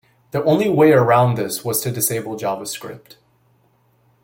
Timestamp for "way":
0.67-0.93